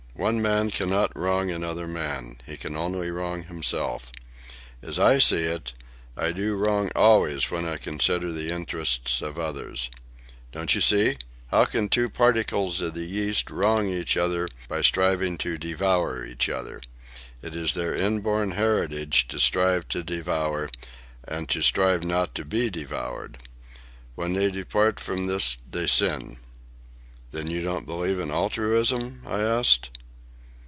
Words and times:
One 0.13 0.39
man 0.39 0.69
cannot 0.69 1.17
wrong 1.17 1.49
another 1.49 1.87
man. 1.87 2.37
He 2.45 2.55
can 2.55 2.75
only 2.75 3.09
wrong 3.09 3.41
himself. 3.45 4.11
As 4.83 4.99
I 4.99 5.17
see 5.17 5.45
it, 5.45 5.73
I 6.15 6.31
do 6.31 6.53
wrong 6.53 6.91
always 6.95 7.49
when 7.49 7.65
I 7.67 7.77
consider 7.77 8.31
the 8.31 8.51
interests 8.51 9.23
of 9.23 9.39
others. 9.39 9.89
Don't 10.51 10.75
you 10.75 10.81
see? 10.81 11.17
How 11.47 11.65
can 11.65 11.89
two 11.89 12.07
particles 12.07 12.81
of 12.81 12.93
the 12.93 13.05
yeast 13.05 13.49
wrong 13.49 13.89
each 13.91 14.15
other 14.15 14.47
by 14.69 14.81
striving 14.81 15.39
to 15.39 15.57
devour 15.57 16.23
each 16.23 16.49
other? 16.49 16.81
It 17.41 17.55
is 17.55 17.73
their 17.73 17.95
inborn 17.95 18.51
heritage 18.51 19.27
to 19.29 19.39
strive 19.39 19.87
to 19.87 20.03
devour, 20.03 20.69
and 21.27 21.49
to 21.49 21.63
strive 21.63 22.03
not 22.03 22.35
to 22.35 22.45
be 22.45 22.69
devoured. 22.69 23.39
When 24.13 24.33
they 24.33 24.51
depart 24.51 24.99
from 24.99 25.23
this 25.23 25.57
they 25.71 25.87
sin." 25.87 26.37
"Then 27.31 27.47
you 27.47 27.63
don't 27.63 27.87
believe 27.87 28.19
in 28.19 28.29
altruism?" 28.29 29.23
I 29.25 29.39
asked. 29.39 29.89